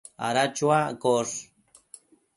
ada 0.27 0.43
chuaccosh 0.55 1.35